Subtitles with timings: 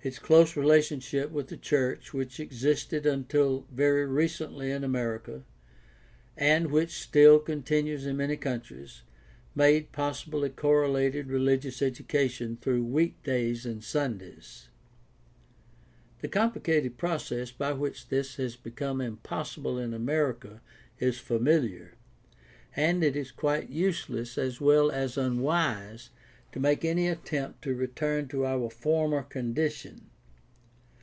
[0.00, 5.42] Its close relationship with the church, which existed until very recently in America,
[6.36, 9.02] and which still continues in many countries,
[9.56, 14.68] made possible a cor related religious education through week days and Sundays.
[16.20, 20.62] The complicated process by which this has become impossible in America
[21.00, 21.94] is familiar,
[22.76, 26.08] and it is quite useless as well as unwise
[26.50, 30.08] to make any attempt to return to our former condition.